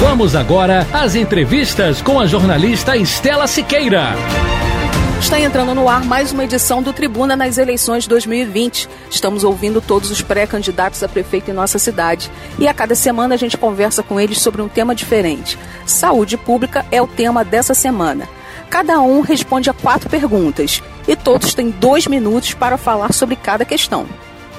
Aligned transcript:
Vamos 0.00 0.34
agora 0.34 0.86
às 0.94 1.14
entrevistas 1.14 2.00
com 2.00 2.18
a 2.18 2.24
jornalista 2.24 2.96
Estela 2.96 3.46
Siqueira. 3.46 4.14
Está 5.20 5.38
entrando 5.38 5.74
no 5.74 5.90
ar 5.90 6.02
mais 6.06 6.32
uma 6.32 6.42
edição 6.42 6.82
do 6.82 6.90
Tribuna 6.90 7.36
nas 7.36 7.58
eleições 7.58 8.06
2020. 8.06 8.88
Estamos 9.10 9.44
ouvindo 9.44 9.78
todos 9.82 10.10
os 10.10 10.22
pré-candidatos 10.22 11.02
a 11.02 11.08
prefeito 11.08 11.50
em 11.50 11.54
nossa 11.54 11.78
cidade. 11.78 12.30
E 12.58 12.66
a 12.66 12.72
cada 12.72 12.94
semana 12.94 13.34
a 13.34 13.38
gente 13.38 13.58
conversa 13.58 14.02
com 14.02 14.18
eles 14.18 14.40
sobre 14.40 14.62
um 14.62 14.68
tema 14.68 14.94
diferente. 14.94 15.58
Saúde 15.84 16.38
pública 16.38 16.86
é 16.90 17.02
o 17.02 17.06
tema 17.06 17.44
dessa 17.44 17.74
semana. 17.74 18.26
Cada 18.70 19.02
um 19.02 19.20
responde 19.20 19.68
a 19.68 19.74
quatro 19.74 20.08
perguntas 20.08 20.82
e 21.06 21.14
todos 21.14 21.52
têm 21.52 21.68
dois 21.68 22.06
minutos 22.06 22.54
para 22.54 22.78
falar 22.78 23.12
sobre 23.12 23.36
cada 23.36 23.66
questão. 23.66 24.06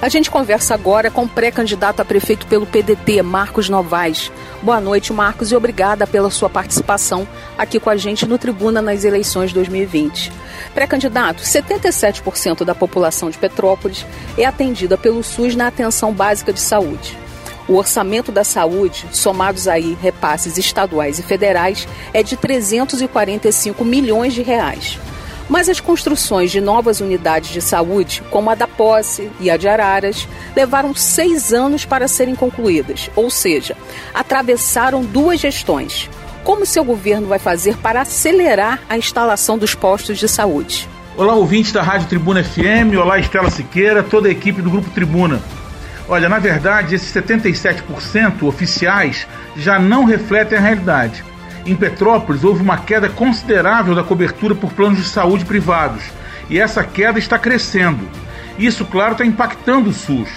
A 0.02 0.08
gente 0.08 0.32
conversa 0.32 0.74
agora 0.74 1.12
com 1.12 1.22
o 1.22 1.28
pré-candidato 1.28 2.00
a 2.00 2.04
prefeito 2.04 2.44
pelo 2.48 2.66
PDT, 2.66 3.22
Marcos 3.22 3.68
Novaes. 3.68 4.32
Boa 4.60 4.80
noite, 4.80 5.12
Marcos, 5.12 5.52
e 5.52 5.54
obrigada 5.54 6.08
pela 6.08 6.28
sua 6.28 6.50
participação 6.50 7.24
aqui 7.56 7.78
com 7.78 7.88
a 7.88 7.96
gente 7.96 8.26
no 8.26 8.36
Tribuna 8.36 8.82
nas 8.82 9.04
eleições 9.04 9.52
2020. 9.52 10.32
Pré-candidato, 10.74 11.44
77% 11.44 12.64
da 12.64 12.74
população 12.74 13.30
de 13.30 13.38
Petrópolis 13.38 14.04
é 14.36 14.44
atendida 14.44 14.98
pelo 14.98 15.22
SUS 15.22 15.54
na 15.54 15.68
atenção 15.68 16.12
básica 16.12 16.52
de 16.52 16.60
saúde. 16.60 17.16
O 17.68 17.76
orçamento 17.76 18.32
da 18.32 18.42
saúde, 18.42 19.06
somados 19.12 19.68
aí 19.68 19.96
repasses 20.02 20.58
estaduais 20.58 21.20
e 21.20 21.22
federais, 21.22 21.86
é 22.12 22.24
de 22.24 22.36
345 22.36 23.84
milhões 23.84 24.34
de 24.34 24.42
reais. 24.42 24.98
Mas 25.52 25.68
as 25.68 25.80
construções 25.80 26.50
de 26.50 26.62
novas 26.62 27.02
unidades 27.02 27.50
de 27.50 27.60
saúde, 27.60 28.22
como 28.30 28.48
a 28.48 28.54
da 28.54 28.66
Posse 28.66 29.30
e 29.38 29.50
a 29.50 29.58
de 29.58 29.68
Araras, 29.68 30.26
levaram 30.56 30.94
seis 30.94 31.52
anos 31.52 31.84
para 31.84 32.08
serem 32.08 32.34
concluídas, 32.34 33.10
ou 33.14 33.28
seja, 33.28 33.76
atravessaram 34.14 35.04
duas 35.04 35.38
gestões. 35.38 36.08
Como 36.42 36.64
seu 36.64 36.82
governo 36.82 37.26
vai 37.26 37.38
fazer 37.38 37.76
para 37.76 38.00
acelerar 38.00 38.80
a 38.88 38.96
instalação 38.96 39.58
dos 39.58 39.74
postos 39.74 40.16
de 40.16 40.26
saúde? 40.26 40.88
Olá, 41.18 41.34
ouvintes 41.34 41.70
da 41.70 41.82
Rádio 41.82 42.08
Tribuna 42.08 42.42
FM, 42.42 42.96
olá 42.98 43.18
Estela 43.18 43.50
Siqueira, 43.50 44.02
toda 44.02 44.28
a 44.28 44.32
equipe 44.32 44.62
do 44.62 44.70
Grupo 44.70 44.88
Tribuna. 44.88 45.38
Olha, 46.08 46.30
na 46.30 46.38
verdade, 46.38 46.94
esses 46.94 47.12
77% 47.12 48.42
oficiais 48.44 49.26
já 49.54 49.78
não 49.78 50.04
refletem 50.04 50.56
a 50.56 50.62
realidade. 50.62 51.22
Em 51.64 51.76
Petrópolis, 51.76 52.42
houve 52.42 52.60
uma 52.60 52.76
queda 52.76 53.08
considerável 53.08 53.94
da 53.94 54.02
cobertura 54.02 54.54
por 54.54 54.72
planos 54.72 54.98
de 54.98 55.04
saúde 55.04 55.44
privados 55.44 56.02
e 56.50 56.58
essa 56.58 56.82
queda 56.82 57.18
está 57.18 57.38
crescendo. 57.38 58.08
Isso, 58.58 58.84
claro, 58.84 59.12
está 59.12 59.24
impactando 59.24 59.90
o 59.90 59.92
SUS. 59.92 60.28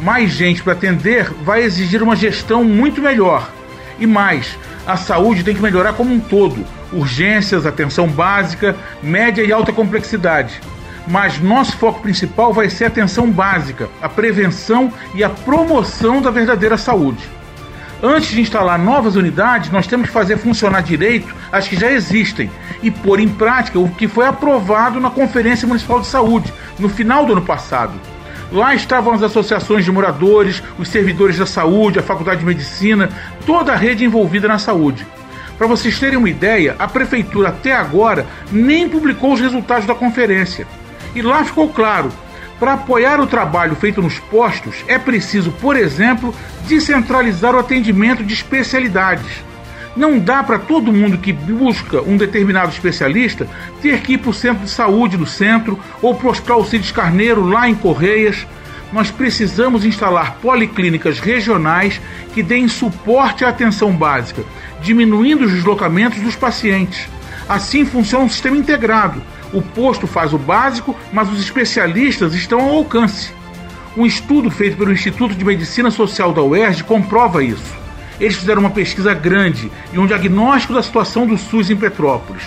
Mais 0.00 0.30
gente 0.30 0.62
para 0.62 0.74
atender 0.74 1.30
vai 1.42 1.62
exigir 1.62 2.02
uma 2.02 2.14
gestão 2.14 2.62
muito 2.64 3.00
melhor. 3.00 3.48
E 3.98 4.06
mais, 4.06 4.58
a 4.86 4.96
saúde 4.96 5.42
tem 5.42 5.54
que 5.54 5.62
melhorar 5.62 5.94
como 5.94 6.12
um 6.12 6.20
todo: 6.20 6.64
urgências, 6.92 7.64
atenção 7.64 8.06
básica, 8.06 8.76
média 9.02 9.42
e 9.42 9.52
alta 9.52 9.72
complexidade. 9.72 10.60
Mas 11.06 11.40
nosso 11.40 11.76
foco 11.76 12.00
principal 12.00 12.52
vai 12.52 12.68
ser 12.68 12.84
a 12.84 12.88
atenção 12.88 13.30
básica, 13.30 13.88
a 14.02 14.08
prevenção 14.08 14.92
e 15.14 15.24
a 15.24 15.30
promoção 15.30 16.20
da 16.20 16.30
verdadeira 16.30 16.76
saúde. 16.76 17.22
Antes 18.06 18.32
de 18.32 18.42
instalar 18.42 18.78
novas 18.78 19.16
unidades, 19.16 19.70
nós 19.70 19.86
temos 19.86 20.08
que 20.08 20.12
fazer 20.12 20.36
funcionar 20.36 20.82
direito 20.82 21.34
as 21.50 21.66
que 21.66 21.74
já 21.74 21.90
existem 21.90 22.50
e 22.82 22.90
pôr 22.90 23.18
em 23.18 23.26
prática 23.26 23.78
o 23.78 23.88
que 23.88 24.06
foi 24.06 24.26
aprovado 24.26 25.00
na 25.00 25.08
Conferência 25.08 25.66
Municipal 25.66 26.00
de 26.00 26.08
Saúde 26.08 26.52
no 26.78 26.90
final 26.90 27.24
do 27.24 27.32
ano 27.32 27.40
passado. 27.40 27.94
Lá 28.52 28.74
estavam 28.74 29.14
as 29.14 29.22
associações 29.22 29.86
de 29.86 29.90
moradores, 29.90 30.62
os 30.78 30.88
servidores 30.88 31.38
da 31.38 31.46
saúde, 31.46 31.98
a 31.98 32.02
Faculdade 32.02 32.40
de 32.40 32.46
Medicina, 32.46 33.08
toda 33.46 33.72
a 33.72 33.76
rede 33.76 34.04
envolvida 34.04 34.46
na 34.46 34.58
saúde. 34.58 35.06
Para 35.56 35.66
vocês 35.66 35.98
terem 35.98 36.18
uma 36.18 36.28
ideia, 36.28 36.76
a 36.78 36.86
prefeitura 36.86 37.48
até 37.48 37.74
agora 37.74 38.26
nem 38.52 38.86
publicou 38.86 39.32
os 39.32 39.40
resultados 39.40 39.86
da 39.86 39.94
conferência. 39.94 40.66
E 41.14 41.22
lá 41.22 41.42
ficou 41.42 41.70
claro 41.70 42.12
para 42.58 42.74
apoiar 42.74 43.20
o 43.20 43.26
trabalho 43.26 43.74
feito 43.74 44.00
nos 44.00 44.18
postos, 44.18 44.84
é 44.86 44.98
preciso, 44.98 45.50
por 45.52 45.76
exemplo, 45.76 46.34
descentralizar 46.66 47.54
o 47.54 47.58
atendimento 47.58 48.22
de 48.22 48.32
especialidades. 48.32 49.42
Não 49.96 50.18
dá 50.18 50.42
para 50.42 50.58
todo 50.58 50.92
mundo 50.92 51.18
que 51.18 51.32
busca 51.32 52.02
um 52.02 52.16
determinado 52.16 52.70
especialista 52.70 53.46
ter 53.80 54.00
que 54.00 54.14
ir 54.14 54.18
para 54.18 54.30
o 54.30 54.34
centro 54.34 54.64
de 54.64 54.70
saúde 54.70 55.16
do 55.16 55.26
centro 55.26 55.78
ou 56.02 56.14
para 56.14 56.56
o 56.56 56.64
Cides 56.64 56.90
Carneiro 56.90 57.46
lá 57.46 57.68
em 57.68 57.74
Correias. 57.74 58.44
Nós 58.92 59.10
precisamos 59.10 59.84
instalar 59.84 60.36
policlínicas 60.42 61.20
regionais 61.20 62.00
que 62.32 62.42
deem 62.42 62.66
suporte 62.66 63.44
à 63.44 63.48
atenção 63.48 63.92
básica, 63.92 64.42
diminuindo 64.82 65.44
os 65.44 65.52
deslocamentos 65.52 66.20
dos 66.20 66.34
pacientes. 66.34 67.08
Assim 67.48 67.84
funciona 67.84 68.24
um 68.24 68.28
sistema 68.28 68.56
integrado 68.56 69.22
o 69.52 69.62
posto 69.62 70.06
faz 70.06 70.32
o 70.32 70.38
básico, 70.38 70.96
mas 71.12 71.30
os 71.30 71.40
especialistas 71.40 72.34
estão 72.34 72.60
ao 72.60 72.76
alcance. 72.76 73.32
Um 73.96 74.04
estudo 74.04 74.50
feito 74.50 74.76
pelo 74.76 74.92
Instituto 74.92 75.34
de 75.34 75.44
Medicina 75.44 75.90
Social 75.90 76.32
da 76.32 76.42
UERJ 76.42 76.82
comprova 76.82 77.44
isso. 77.44 77.84
Eles 78.18 78.36
fizeram 78.36 78.60
uma 78.60 78.70
pesquisa 78.70 79.14
grande 79.14 79.70
e 79.92 79.98
um 79.98 80.06
diagnóstico 80.06 80.74
da 80.74 80.82
situação 80.82 81.26
do 81.26 81.36
SUS 81.36 81.70
em 81.70 81.76
Petrópolis. 81.76 82.42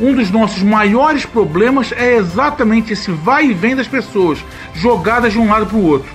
Um 0.00 0.14
dos 0.14 0.30
nossos 0.30 0.62
maiores 0.62 1.26
problemas 1.26 1.92
é 1.92 2.16
exatamente 2.16 2.92
esse 2.92 3.10
vai 3.10 3.46
e 3.46 3.54
vem 3.54 3.76
das 3.76 3.86
pessoas, 3.86 4.38
jogadas 4.74 5.32
de 5.32 5.38
um 5.38 5.48
lado 5.48 5.66
para 5.66 5.76
o 5.76 5.84
outro. 5.84 6.10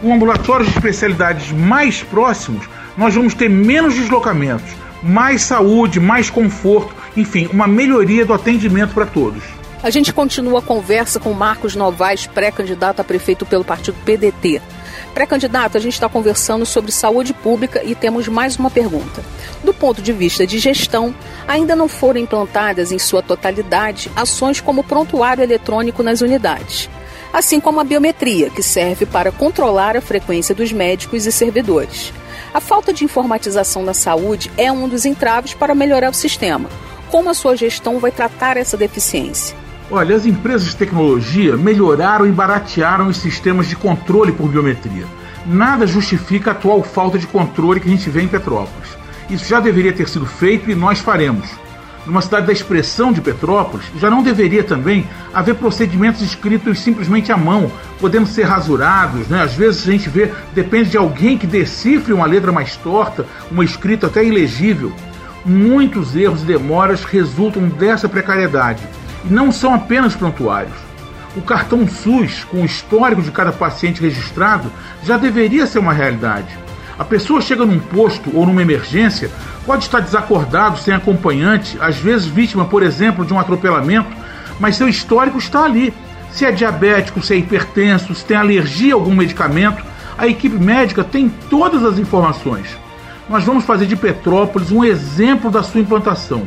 Com 0.00 0.14
ambulatórios 0.14 0.68
de 0.68 0.74
especialidades 0.74 1.52
mais 1.52 2.02
próximos, 2.02 2.66
nós 2.96 3.14
vamos 3.14 3.34
ter 3.34 3.48
menos 3.48 3.94
deslocamentos, 3.94 4.70
mais 5.02 5.42
saúde, 5.42 6.00
mais 6.00 6.30
conforto, 6.30 6.94
enfim, 7.16 7.48
uma 7.52 7.66
melhoria 7.66 8.24
do 8.24 8.32
atendimento 8.32 8.94
para 8.94 9.06
todos. 9.06 9.42
A 9.82 9.90
gente 9.90 10.12
continua 10.12 10.60
a 10.60 10.62
conversa 10.62 11.20
com 11.20 11.32
Marcos 11.32 11.76
Novaes, 11.76 12.26
pré-candidato 12.26 13.00
a 13.00 13.04
prefeito 13.04 13.44
pelo 13.44 13.64
partido 13.64 13.96
PDT. 14.04 14.62
Pré-candidato, 15.12 15.76
a 15.76 15.80
gente 15.80 15.92
está 15.92 16.08
conversando 16.08 16.64
sobre 16.64 16.90
saúde 16.90 17.34
pública 17.34 17.82
e 17.84 17.94
temos 17.94 18.26
mais 18.26 18.56
uma 18.56 18.70
pergunta. 18.70 19.22
Do 19.62 19.74
ponto 19.74 20.00
de 20.00 20.12
vista 20.12 20.46
de 20.46 20.58
gestão, 20.58 21.14
ainda 21.46 21.76
não 21.76 21.88
foram 21.88 22.20
implantadas 22.20 22.90
em 22.90 22.98
sua 22.98 23.22
totalidade 23.22 24.10
ações 24.16 24.60
como 24.60 24.82
prontuário 24.82 25.44
eletrônico 25.44 26.02
nas 26.02 26.20
unidades, 26.22 26.88
assim 27.32 27.60
como 27.60 27.78
a 27.78 27.84
biometria, 27.84 28.50
que 28.50 28.62
serve 28.62 29.04
para 29.04 29.30
controlar 29.30 29.96
a 29.96 30.00
frequência 30.00 30.54
dos 30.54 30.72
médicos 30.72 31.26
e 31.26 31.32
servidores. 31.32 32.12
A 32.52 32.60
falta 32.60 32.92
de 32.92 33.04
informatização 33.04 33.84
da 33.84 33.94
saúde 33.94 34.50
é 34.56 34.72
um 34.72 34.88
dos 34.88 35.04
entraves 35.04 35.52
para 35.52 35.74
melhorar 35.74 36.10
o 36.10 36.14
sistema. 36.14 36.68
Como 37.10 37.28
a 37.28 37.34
sua 37.34 37.56
gestão 37.56 37.98
vai 37.98 38.10
tratar 38.10 38.56
essa 38.56 38.76
deficiência? 38.76 39.65
Olha, 39.88 40.16
as 40.16 40.26
empresas 40.26 40.66
de 40.66 40.76
tecnologia 40.76 41.56
melhoraram 41.56 42.26
e 42.26 42.32
baratearam 42.32 43.06
os 43.06 43.18
sistemas 43.18 43.68
de 43.68 43.76
controle 43.76 44.32
por 44.32 44.48
biometria. 44.48 45.06
Nada 45.46 45.86
justifica 45.86 46.50
a 46.50 46.52
atual 46.54 46.82
falta 46.82 47.16
de 47.16 47.26
controle 47.28 47.78
que 47.78 47.86
a 47.86 47.90
gente 47.90 48.10
vê 48.10 48.22
em 48.22 48.28
Petrópolis. 48.28 48.96
Isso 49.30 49.48
já 49.48 49.60
deveria 49.60 49.92
ter 49.92 50.08
sido 50.08 50.26
feito 50.26 50.68
e 50.68 50.74
nós 50.74 50.98
faremos. 50.98 51.48
Numa 52.04 52.20
cidade 52.20 52.46
da 52.46 52.52
expressão 52.52 53.12
de 53.12 53.20
Petrópolis, 53.20 53.86
já 53.96 54.10
não 54.10 54.24
deveria 54.24 54.64
também 54.64 55.08
haver 55.32 55.54
procedimentos 55.54 56.20
escritos 56.20 56.80
simplesmente 56.80 57.30
à 57.30 57.36
mão, 57.36 57.70
podendo 58.00 58.26
ser 58.26 58.42
rasurados, 58.42 59.28
né? 59.28 59.42
Às 59.42 59.54
vezes 59.54 59.88
a 59.88 59.92
gente 59.92 60.08
vê, 60.08 60.32
depende 60.52 60.90
de 60.90 60.96
alguém 60.96 61.38
que 61.38 61.46
decifre 61.46 62.12
uma 62.12 62.26
letra 62.26 62.50
mais 62.50 62.76
torta, 62.76 63.24
uma 63.52 63.64
escrita 63.64 64.08
até 64.08 64.24
ilegível. 64.24 64.92
Muitos 65.44 66.16
erros 66.16 66.42
e 66.42 66.46
demoras 66.46 67.04
resultam 67.04 67.68
dessa 67.68 68.08
precariedade 68.08 68.82
não 69.30 69.52
são 69.52 69.74
apenas 69.74 70.14
prontuários. 70.14 70.76
O 71.36 71.42
cartão 71.42 71.86
SUS, 71.86 72.44
com 72.44 72.62
o 72.62 72.64
histórico 72.64 73.20
de 73.20 73.30
cada 73.30 73.52
paciente 73.52 74.00
registrado, 74.00 74.72
já 75.04 75.18
deveria 75.18 75.66
ser 75.66 75.78
uma 75.78 75.92
realidade. 75.92 76.48
A 76.98 77.04
pessoa 77.04 77.42
chega 77.42 77.66
num 77.66 77.78
posto 77.78 78.34
ou 78.34 78.46
numa 78.46 78.62
emergência, 78.62 79.30
pode 79.66 79.84
estar 79.84 80.00
desacordado, 80.00 80.78
sem 80.78 80.94
acompanhante, 80.94 81.76
às 81.78 81.96
vezes 81.96 82.26
vítima, 82.26 82.64
por 82.64 82.82
exemplo, 82.82 83.24
de 83.24 83.34
um 83.34 83.38
atropelamento, 83.38 84.10
mas 84.58 84.76
seu 84.76 84.88
histórico 84.88 85.36
está 85.36 85.64
ali. 85.64 85.92
Se 86.32 86.46
é 86.46 86.52
diabético, 86.52 87.22
se 87.22 87.34
é 87.34 87.36
hipertenso, 87.36 88.14
se 88.14 88.24
tem 88.24 88.36
alergia 88.36 88.94
a 88.94 88.96
algum 88.96 89.14
medicamento, 89.14 89.84
a 90.16 90.26
equipe 90.26 90.56
médica 90.56 91.04
tem 91.04 91.28
todas 91.50 91.84
as 91.84 91.98
informações. 91.98 92.66
Nós 93.28 93.44
vamos 93.44 93.64
fazer 93.64 93.86
de 93.86 93.96
Petrópolis 93.96 94.70
um 94.70 94.84
exemplo 94.84 95.50
da 95.50 95.62
sua 95.62 95.80
implantação. 95.80 96.44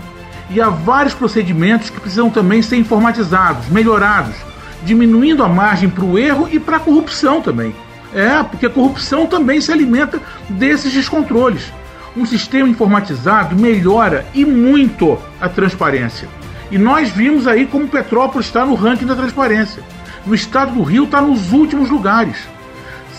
E 0.49 0.59
há 0.59 0.69
vários 0.69 1.13
procedimentos 1.13 1.89
que 1.89 1.99
precisam 1.99 2.29
também 2.29 2.61
ser 2.61 2.77
informatizados, 2.77 3.67
melhorados, 3.69 4.35
diminuindo 4.83 5.43
a 5.43 5.47
margem 5.47 5.89
para 5.89 6.03
o 6.03 6.17
erro 6.17 6.47
e 6.51 6.59
para 6.59 6.77
a 6.77 6.79
corrupção 6.79 7.41
também. 7.41 7.75
É, 8.13 8.41
porque 8.41 8.65
a 8.65 8.69
corrupção 8.69 9.27
também 9.27 9.61
se 9.61 9.71
alimenta 9.71 10.19
desses 10.49 10.91
descontroles. 10.91 11.71
Um 12.17 12.25
sistema 12.25 12.67
informatizado 12.67 13.55
melhora 13.55 14.25
e 14.33 14.43
muito 14.43 15.17
a 15.39 15.47
transparência. 15.47 16.27
E 16.71 16.77
nós 16.77 17.09
vimos 17.09 17.47
aí 17.47 17.65
como 17.65 17.87
Petrópolis 17.87 18.47
está 18.47 18.65
no 18.65 18.73
ranking 18.73 19.05
da 19.05 19.15
transparência. 19.15 19.83
No 20.25 20.33
estado 20.33 20.73
do 20.73 20.83
Rio 20.83 21.03
está 21.03 21.21
nos 21.21 21.51
últimos 21.51 21.89
lugares. 21.89 22.37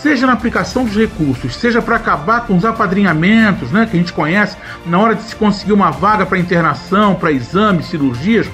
Seja 0.01 0.25
na 0.25 0.33
aplicação 0.33 0.83
dos 0.83 0.95
recursos, 0.95 1.55
seja 1.55 1.79
para 1.79 1.95
acabar 1.95 2.47
com 2.47 2.55
os 2.55 2.65
apadrinhamentos, 2.65 3.71
né, 3.71 3.85
que 3.85 3.95
a 3.95 3.99
gente 3.99 4.11
conhece, 4.11 4.57
na 4.85 4.97
hora 4.97 5.13
de 5.13 5.21
se 5.21 5.35
conseguir 5.35 5.73
uma 5.73 5.91
vaga 5.91 6.25
para 6.25 6.39
internação, 6.39 7.13
para 7.13 7.31
exames, 7.31 7.85
cirurgias, 7.85 8.49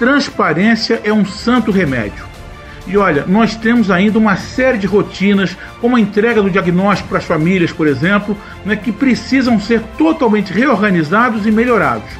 transparência 0.00 1.00
é 1.04 1.12
um 1.12 1.24
santo 1.24 1.70
remédio. 1.70 2.24
E 2.88 2.96
olha, 2.96 3.24
nós 3.24 3.54
temos 3.54 3.88
ainda 3.88 4.18
uma 4.18 4.34
série 4.34 4.78
de 4.78 4.86
rotinas, 4.88 5.56
como 5.80 5.94
a 5.94 6.00
entrega 6.00 6.42
do 6.42 6.50
diagnóstico 6.50 7.08
para 7.08 7.18
as 7.18 7.24
famílias, 7.24 7.70
por 7.70 7.86
exemplo, 7.86 8.36
né, 8.64 8.74
que 8.74 8.90
precisam 8.90 9.60
ser 9.60 9.80
totalmente 9.96 10.52
reorganizados 10.52 11.46
e 11.46 11.52
melhorados. 11.52 12.10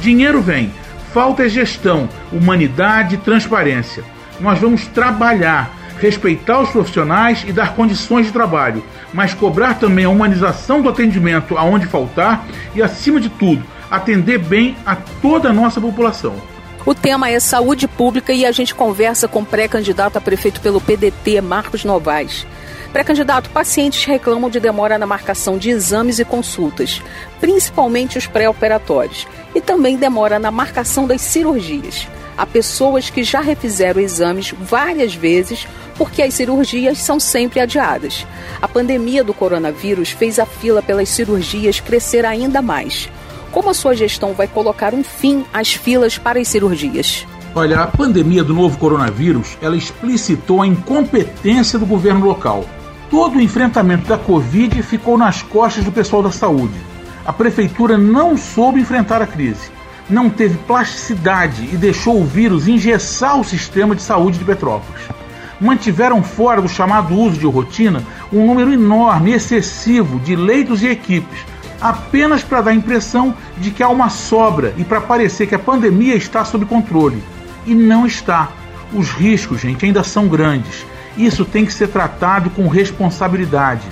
Dinheiro 0.00 0.40
vem, 0.40 0.72
falta 1.12 1.44
é 1.44 1.48
gestão, 1.48 2.08
humanidade 2.30 3.16
e 3.16 3.18
transparência. 3.18 4.04
Nós 4.38 4.60
vamos 4.60 4.86
trabalhar, 4.86 5.70
respeitar 6.02 6.60
os 6.60 6.70
profissionais 6.70 7.44
e 7.46 7.52
dar 7.52 7.76
condições 7.76 8.26
de 8.26 8.32
trabalho, 8.32 8.82
mas 9.12 9.32
cobrar 9.32 9.74
também 9.74 10.04
a 10.04 10.10
humanização 10.10 10.82
do 10.82 10.88
atendimento 10.88 11.56
aonde 11.56 11.86
faltar 11.86 12.44
e, 12.74 12.82
acima 12.82 13.20
de 13.20 13.28
tudo, 13.28 13.62
atender 13.88 14.38
bem 14.38 14.76
a 14.84 14.96
toda 14.96 15.50
a 15.50 15.52
nossa 15.52 15.80
população. 15.80 16.34
O 16.84 16.92
tema 16.92 17.30
é 17.30 17.38
saúde 17.38 17.86
pública 17.86 18.32
e 18.32 18.44
a 18.44 18.50
gente 18.50 18.74
conversa 18.74 19.28
com 19.28 19.42
o 19.42 19.46
pré-candidato 19.46 20.16
a 20.16 20.20
prefeito 20.20 20.60
pelo 20.60 20.80
PDT, 20.80 21.40
Marcos 21.40 21.84
Novaes. 21.84 22.44
Pré-candidato, 22.92 23.48
pacientes 23.50 24.04
reclamam 24.04 24.50
de 24.50 24.58
demora 24.58 24.98
na 24.98 25.06
marcação 25.06 25.56
de 25.56 25.70
exames 25.70 26.18
e 26.18 26.24
consultas, 26.24 27.00
principalmente 27.40 28.18
os 28.18 28.26
pré-operatórios, 28.26 29.26
e 29.54 29.60
também 29.60 29.96
demora 29.96 30.40
na 30.40 30.50
marcação 30.50 31.06
das 31.06 31.20
cirurgias. 31.20 32.08
Há 32.36 32.46
pessoas 32.46 33.10
que 33.10 33.22
já 33.22 33.40
refizeram 33.40 34.00
exames 34.00 34.54
várias 34.58 35.14
vezes 35.14 35.66
porque 35.96 36.22
as 36.22 36.34
cirurgias 36.34 36.98
são 36.98 37.20
sempre 37.20 37.60
adiadas. 37.60 38.26
A 38.60 38.66
pandemia 38.66 39.22
do 39.22 39.34
coronavírus 39.34 40.10
fez 40.10 40.38
a 40.38 40.46
fila 40.46 40.82
pelas 40.82 41.08
cirurgias 41.08 41.80
crescer 41.80 42.24
ainda 42.24 42.62
mais. 42.62 43.08
Como 43.50 43.68
a 43.68 43.74
sua 43.74 43.94
gestão 43.94 44.32
vai 44.32 44.48
colocar 44.48 44.94
um 44.94 45.04
fim 45.04 45.44
às 45.52 45.74
filas 45.74 46.16
para 46.16 46.40
as 46.40 46.48
cirurgias? 46.48 47.26
Olha, 47.54 47.80
a 47.80 47.86
pandemia 47.86 48.42
do 48.42 48.54
novo 48.54 48.78
coronavírus, 48.78 49.58
ela 49.60 49.76
explicitou 49.76 50.62
a 50.62 50.66
incompetência 50.66 51.78
do 51.78 51.84
governo 51.84 52.24
local. 52.24 52.64
Todo 53.10 53.36
o 53.36 53.40
enfrentamento 53.42 54.08
da 54.08 54.16
Covid 54.16 54.82
ficou 54.82 55.18
nas 55.18 55.42
costas 55.42 55.84
do 55.84 55.92
pessoal 55.92 56.22
da 56.22 56.30
saúde. 56.30 56.72
A 57.26 57.32
prefeitura 57.32 57.98
não 57.98 58.38
soube 58.38 58.80
enfrentar 58.80 59.20
a 59.20 59.26
crise, 59.26 59.70
não 60.12 60.28
teve 60.28 60.58
plasticidade 60.58 61.70
e 61.72 61.76
deixou 61.76 62.20
o 62.20 62.26
vírus 62.26 62.68
engessar 62.68 63.40
o 63.40 63.44
sistema 63.44 63.96
de 63.96 64.02
saúde 64.02 64.38
de 64.38 64.44
Petrópolis. 64.44 65.02
Mantiveram 65.58 66.22
fora 66.22 66.60
do 66.60 66.68
chamado 66.68 67.14
uso 67.14 67.38
de 67.38 67.46
rotina 67.46 68.02
um 68.30 68.46
número 68.46 68.72
enorme, 68.72 69.32
excessivo 69.32 70.20
de 70.20 70.36
leitos 70.36 70.82
e 70.82 70.88
equipes, 70.88 71.38
apenas 71.80 72.44
para 72.44 72.60
dar 72.60 72.70
a 72.72 72.74
impressão 72.74 73.34
de 73.56 73.70
que 73.70 73.82
há 73.82 73.88
uma 73.88 74.10
sobra 74.10 74.74
e 74.76 74.84
para 74.84 75.00
parecer 75.00 75.46
que 75.46 75.54
a 75.54 75.58
pandemia 75.58 76.14
está 76.14 76.44
sob 76.44 76.66
controle. 76.66 77.22
E 77.66 77.74
não 77.74 78.06
está. 78.06 78.50
Os 78.92 79.10
riscos, 79.10 79.60
gente, 79.60 79.86
ainda 79.86 80.04
são 80.04 80.28
grandes. 80.28 80.84
Isso 81.16 81.44
tem 81.44 81.64
que 81.64 81.72
ser 81.72 81.88
tratado 81.88 82.50
com 82.50 82.68
responsabilidade. 82.68 83.86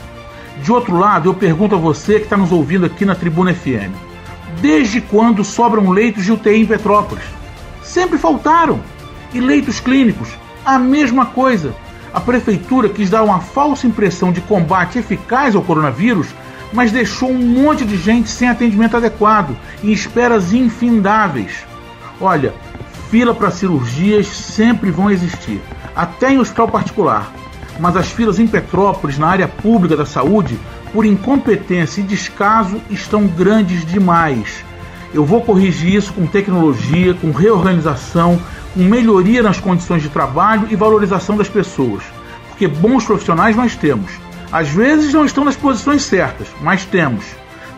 De 0.62 0.70
outro 0.70 0.98
lado, 0.98 1.30
eu 1.30 1.34
pergunto 1.34 1.74
a 1.74 1.78
você 1.78 2.18
que 2.18 2.24
está 2.24 2.36
nos 2.36 2.52
ouvindo 2.52 2.84
aqui 2.84 3.04
na 3.04 3.14
Tribuna 3.14 3.54
FM: 3.54 4.09
desde 4.60 5.00
quando 5.00 5.44
sobram 5.44 5.90
leitos 5.90 6.24
de 6.24 6.32
UTI 6.32 6.62
em 6.62 6.66
Petrópolis? 6.66 7.24
Sempre 7.82 8.18
faltaram. 8.18 8.80
E 9.32 9.40
leitos 9.40 9.80
clínicos? 9.80 10.28
A 10.64 10.78
mesma 10.78 11.26
coisa. 11.26 11.74
A 12.12 12.20
prefeitura 12.20 12.88
quis 12.88 13.08
dar 13.08 13.22
uma 13.22 13.40
falsa 13.40 13.86
impressão 13.86 14.32
de 14.32 14.40
combate 14.40 14.98
eficaz 14.98 15.54
ao 15.54 15.62
coronavírus 15.62 16.28
mas 16.72 16.92
deixou 16.92 17.30
um 17.30 17.38
monte 17.38 17.84
de 17.84 17.96
gente 17.96 18.28
sem 18.28 18.48
atendimento 18.48 18.96
adequado, 18.96 19.56
em 19.82 19.90
esperas 19.90 20.52
infindáveis. 20.52 21.64
Olha, 22.20 22.54
fila 23.10 23.34
para 23.34 23.50
cirurgias 23.50 24.26
sempre 24.26 24.90
vão 24.90 25.10
existir, 25.10 25.60
até 25.94 26.32
em 26.32 26.38
hospital 26.38 26.68
particular. 26.68 27.32
Mas 27.78 27.96
as 27.96 28.10
filas 28.10 28.38
em 28.38 28.46
Petrópolis, 28.46 29.18
na 29.18 29.28
área 29.28 29.48
pública 29.48 29.96
da 29.96 30.06
saúde, 30.06 30.58
por 30.92 31.04
incompetência 31.04 32.00
e 32.00 32.04
descaso, 32.04 32.80
estão 32.90 33.26
grandes 33.26 33.84
demais. 33.84 34.64
Eu 35.12 35.24
vou 35.24 35.42
corrigir 35.42 35.94
isso 35.94 36.12
com 36.12 36.26
tecnologia, 36.26 37.14
com 37.14 37.30
reorganização, 37.30 38.40
com 38.74 38.80
melhoria 38.80 39.42
nas 39.42 39.58
condições 39.58 40.02
de 40.02 40.08
trabalho 40.08 40.68
e 40.70 40.76
valorização 40.76 41.36
das 41.36 41.48
pessoas. 41.48 42.02
Porque 42.48 42.68
bons 42.68 43.04
profissionais 43.04 43.56
nós 43.56 43.74
temos 43.74 44.10
às 44.52 44.68
vezes 44.68 45.14
não 45.14 45.24
estão 45.24 45.44
nas 45.44 45.56
posições 45.56 46.02
certas, 46.02 46.48
mas 46.60 46.84
temos. 46.84 47.24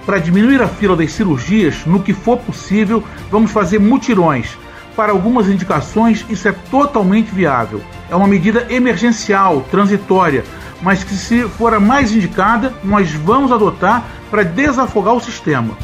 Para 0.07 0.19
diminuir 0.19 0.61
a 0.63 0.69
fila 0.69 0.97
das 0.97 1.13
cirurgias, 1.13 1.85
no 1.85 2.03
que 2.03 2.15
for 2.15 2.39
possível, 2.39 3.05
vamos 3.31 3.51
fazer 3.51 3.79
mutirões. 3.79 4.57
Para 4.97 5.13
algumas 5.13 5.49
indicações, 5.49 6.25
isso 6.29 6.49
é 6.49 6.53
totalmente 6.71 7.31
viável. 7.31 7.83
É 8.11 8.17
uma 8.17 8.27
medida 8.27 8.67
emergencial, 8.71 9.61
transitória, 9.71 10.45
mas 10.83 11.05
que, 11.05 11.15
se 11.15 11.43
for 11.45 11.73
a 11.73 11.81
mais 11.81 12.13
indicada, 12.13 12.75
nós 12.83 13.13
vamos 13.13 13.53
adotar 13.53 14.05
para 14.31 14.43
desafogar 14.43 15.15
o 15.15 15.21
sistema, 15.21 15.77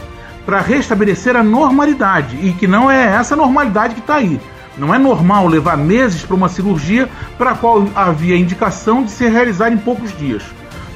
para 0.45 0.61
restabelecer 0.61 1.37
a 1.37 1.43
normalidade, 1.43 2.37
e 2.43 2.53
que 2.53 2.67
não 2.67 2.91
é 2.91 3.15
essa 3.15 3.37
normalidade 3.37 3.95
que 3.95 4.01
está 4.01 4.17
aí. 4.17 4.41
Não 4.77 4.95
é 4.95 4.99
normal 4.99 5.47
levar 5.47 5.77
meses 5.77 6.23
para 6.23 6.37
uma 6.37 6.49
cirurgia 6.49 7.09
para 7.37 7.53
a 7.53 7.55
qual 7.55 7.87
havia 7.95 8.37
indicação 8.37 9.03
de 9.03 9.11
ser 9.11 9.31
realizada 9.31 9.75
em 9.75 9.79
poucos 9.79 10.17
dias. 10.17 10.43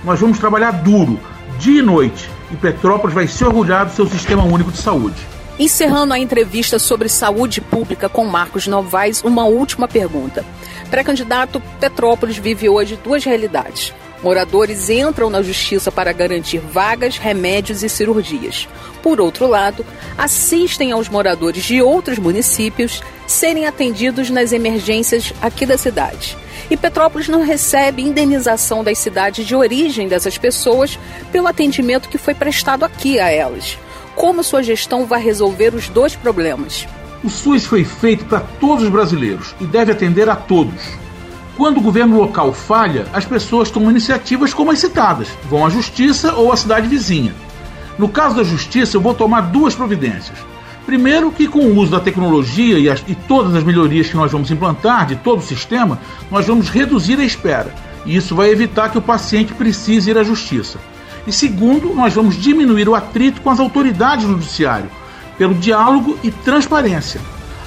Nós 0.05 0.21
vamos 0.21 0.39
trabalhar 0.39 0.73
duro, 0.73 1.19
dia 1.59 1.81
e 1.81 1.83
noite, 1.83 2.31
e 2.51 2.57
Petrópolis 2.57 3.15
vai 3.15 3.27
se 3.27 3.45
orgulhar 3.45 3.87
do 3.87 3.93
seu 3.93 4.07
sistema 4.07 4.45
único 4.45 4.71
de 4.71 4.79
saúde. 4.79 5.27
Encerrando 5.59 6.15
a 6.15 6.19
entrevista 6.19 6.79
sobre 6.79 7.09
saúde 7.09 7.61
pública 7.61 8.09
com 8.09 8.25
Marcos 8.25 8.67
Novaes, 8.67 9.23
uma 9.23 9.45
última 9.45 9.87
pergunta. 9.87 10.45
Pré-candidato, 10.91 11.61
Petrópolis 11.79 12.39
vive 12.39 12.69
hoje 12.69 12.99
duas 13.03 13.25
realidades. 13.25 13.93
Moradores 14.23 14.89
entram 14.89 15.29
na 15.29 15.43
justiça 15.43 15.91
para 15.91 16.13
garantir 16.13 16.59
vagas, 16.59 17.17
remédios 17.17 17.83
e 17.83 17.89
cirurgias. 17.89 18.69
Por 19.03 19.21
outro 19.21 19.47
lado, 19.47 19.85
assistem 20.17 20.93
aos 20.93 21.09
moradores 21.09 21.65
de 21.65 21.83
outros 21.83 22.19
municípios 22.19 23.03
serem 23.27 23.67
atendidos 23.67 24.31
nas 24.31 24.53
emergências 24.53 25.33
aqui 25.43 25.67
da 25.67 25.77
cidade 25.77 26.37
e 26.71 26.77
Petrópolis 26.77 27.29
não 27.29 27.43
recebe 27.43 28.01
indenização 28.01 28.83
das 28.83 28.97
cidades 28.97 29.47
de 29.47 29.55
origem 29.55 30.09
dessas 30.09 30.39
pessoas 30.39 30.99
pelo 31.31 31.47
atendimento 31.47 32.09
que 32.09 32.17
foi 32.17 32.33
prestado 32.35 32.83
aqui 32.83 33.21
a 33.21 33.31
elas. 33.31 33.77
Como 34.15 34.45
sua 34.45 34.63
gestão 34.63 35.07
vai 35.07 35.23
resolver 35.23 35.75
os 35.75 35.89
dois 35.89 36.15
problemas? 36.15 36.87
O 37.25 37.31
SUS 37.31 37.65
foi 37.65 37.85
feito 37.85 38.25
para 38.25 38.41
todos 38.41 38.85
os 38.85 38.91
brasileiros 38.91 39.55
e 39.61 39.65
deve 39.65 39.93
atender 39.93 40.29
a 40.29 40.37
todos. 40.37 40.81
Quando 41.57 41.79
o 41.79 41.83
governo 41.83 42.19
local 42.19 42.53
falha, 42.53 43.07
as 43.13 43.25
pessoas 43.25 43.71
tomam 43.71 43.91
iniciativas 43.91 44.53
como 44.53 44.71
as 44.71 44.79
citadas, 44.79 45.29
vão 45.49 45.65
à 45.65 45.71
justiça 45.71 46.35
ou 46.35 46.53
à 46.53 46.57
cidade 46.57 46.89
vizinha. 46.89 47.35
No 47.99 48.09
caso 48.09 48.37
da 48.37 48.43
justiça, 48.43 48.97
eu 48.97 49.01
vou 49.01 49.15
tomar 49.15 49.43
duas 49.43 49.75
providências. 49.75 50.39
Primeiro, 50.85 51.31
que 51.31 51.47
com 51.47 51.61
o 51.61 51.77
uso 51.77 51.93
da 51.93 52.01
tecnologia 52.01 52.79
e, 52.79 52.89
as, 52.89 53.05
e, 53.07 53.15
todas 53.15 53.55
as 53.55 53.63
melhorias 53.63 54.09
que 54.09 54.17
nós 54.17 54.33
vamos 54.33 54.51
implantar 54.51 55.07
de 55.07 55.17
todo 55.17 55.39
o 55.39 55.43
sistema, 55.43 56.01
nós 56.31 56.47
vamos 56.47 56.69
reduzir 56.69 57.19
a 57.21 57.25
espera. 57.25 57.73
E 58.05 58.17
isso 58.17 58.35
vai 58.35 58.51
evitar 58.51 58.91
que 58.91 58.99
o 58.99 59.03
paciente 59.03 59.55
precise 59.55 60.11
ir 60.11 60.19
à 60.19 60.25
justiça. 60.25 60.79
E 61.27 61.33
segundo, 61.33 61.95
nós 61.95 62.15
vamos 62.15 62.37
diminuir 62.37 62.89
o 62.89 62.95
atrito 62.95 63.41
com 63.41 63.51
as 63.51 63.61
autoridades 63.61 64.27
do 64.27 64.33
judiciário, 64.33 64.91
pelo 65.39 65.55
diálogo 65.55 66.19
e 66.23 66.31
transparência. 66.31 67.21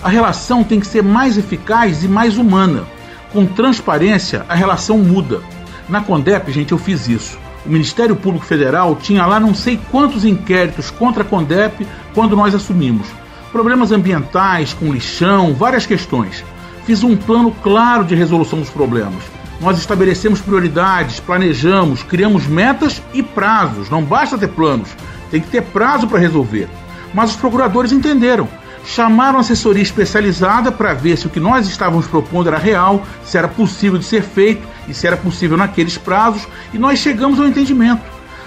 A 0.04 0.10
relação 0.10 0.64
tem 0.64 0.80
que 0.80 0.88
ser 0.88 1.02
mais 1.02 1.38
eficaz 1.38 2.04
e 2.04 2.08
mais 2.08 2.38
humana. 2.38 2.84
Com 3.32 3.46
transparência, 3.46 4.46
a 4.48 4.56
relação 4.56 4.98
muda. 5.00 5.42
Na 5.88 6.02
Condep, 6.02 6.52
gente, 6.52 6.72
eu 6.72 6.78
fiz 6.78 7.08
isso. 7.08 7.38
O 7.66 7.70
Ministério 7.70 8.16
Público 8.16 8.46
Federal 8.46 8.96
tinha 8.96 9.26
lá 9.26 9.40
não 9.40 9.56
sei 9.56 9.80
quantos 9.92 10.24
inquéritos 10.24 10.92
contra 10.92 11.24
a 11.24 11.26
Condep 11.26 11.88
quando 12.14 12.36
nós 12.36 12.54
assumimos. 12.54 13.08
Problemas 13.52 13.92
ambientais, 13.92 14.74
com 14.74 14.92
lixão, 14.92 15.54
várias 15.54 15.86
questões. 15.86 16.44
Fiz 16.86 17.04
um 17.04 17.16
plano 17.16 17.52
claro 17.64 18.04
de 18.04 18.14
resolução 18.14 18.60
dos 18.60 18.70
problemas. 18.70 19.24
Nós 19.60 19.78
estabelecemos 19.78 20.42
prioridades, 20.42 21.20
planejamos, 21.20 22.04
criamos 22.04 22.46
metas 22.46 23.02
e 23.14 23.24
prazos. 23.24 23.90
Não 23.90 24.04
basta 24.04 24.38
ter 24.38 24.50
planos, 24.50 24.90
tem 25.32 25.42
que 25.42 25.50
ter 25.50 25.62
prazo 25.62 26.08
para 26.08 26.20
resolver. 26.20 26.68
Mas 27.14 27.32
os 27.32 27.36
procuradores 27.38 27.92
entenderam. 27.92 28.48
Chamaram 28.86 29.40
assessoria 29.40 29.82
especializada 29.82 30.72
para 30.72 30.94
ver 30.94 31.18
se 31.18 31.26
o 31.26 31.30
que 31.30 31.40
nós 31.40 31.68
estávamos 31.68 32.06
propondo 32.06 32.48
era 32.48 32.58
real, 32.58 33.04
se 33.24 33.38
era 33.38 33.48
possível 33.48 33.98
de 33.98 34.06
ser 34.06 34.22
feito 34.22 34.68
e 34.88 34.94
se 34.94 35.08
era 35.08 35.18
possível 35.18 35.58
naqueles 35.58 35.98
prazos, 35.98 36.48
e 36.72 36.78
nós 36.78 37.00
chegamos 37.00 37.40
ao 37.40 37.48
entendimento. 37.48 38.04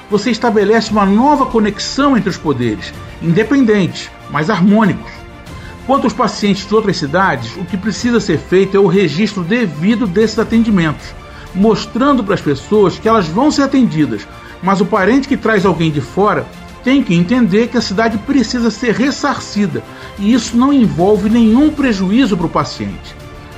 Você 0.08 0.30
estabelece 0.30 0.92
uma 0.92 1.04
nova 1.04 1.46
conexão 1.46 2.16
entre 2.16 2.30
os 2.30 2.36
poderes, 2.36 2.94
independentes, 3.20 4.08
mas 4.30 4.48
harmônicos. 4.48 5.17
Quanto 5.88 6.04
aos 6.04 6.12
pacientes 6.12 6.68
de 6.68 6.74
outras 6.74 6.98
cidades, 6.98 7.56
o 7.56 7.64
que 7.64 7.74
precisa 7.74 8.20
ser 8.20 8.36
feito 8.36 8.76
é 8.76 8.80
o 8.80 8.86
registro 8.86 9.42
devido 9.42 10.06
desses 10.06 10.38
atendimentos, 10.38 11.14
mostrando 11.54 12.22
para 12.22 12.34
as 12.34 12.42
pessoas 12.42 12.98
que 12.98 13.08
elas 13.08 13.26
vão 13.26 13.50
ser 13.50 13.62
atendidas, 13.62 14.28
mas 14.62 14.82
o 14.82 14.84
parente 14.84 15.26
que 15.26 15.34
traz 15.34 15.64
alguém 15.64 15.90
de 15.90 16.02
fora 16.02 16.46
tem 16.84 17.02
que 17.02 17.14
entender 17.14 17.68
que 17.68 17.78
a 17.78 17.80
cidade 17.80 18.18
precisa 18.18 18.70
ser 18.70 18.94
ressarcida 18.94 19.82
e 20.18 20.34
isso 20.34 20.58
não 20.58 20.74
envolve 20.74 21.30
nenhum 21.30 21.70
prejuízo 21.70 22.36
para 22.36 22.46
o 22.46 22.50
paciente. 22.50 23.16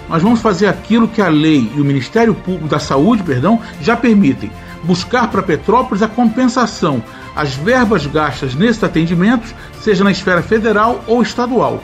Nós 0.08 0.22
vamos 0.22 0.40
fazer 0.40 0.68
aquilo 0.68 1.08
que 1.08 1.20
a 1.20 1.28
lei 1.28 1.68
e 1.74 1.80
o 1.80 1.84
Ministério 1.84 2.32
Público 2.32 2.68
da 2.68 2.78
Saúde, 2.78 3.24
perdão, 3.24 3.60
já 3.82 3.96
permitem, 3.96 4.52
buscar 4.84 5.28
para 5.32 5.42
Petrópolis 5.42 6.00
a 6.00 6.06
compensação, 6.06 7.02
as 7.34 7.56
verbas 7.56 8.06
gastas 8.06 8.54
nesses 8.54 8.84
atendimentos, 8.84 9.52
seja 9.80 10.04
na 10.04 10.12
esfera 10.12 10.42
federal 10.42 11.02
ou 11.08 11.22
estadual. 11.22 11.82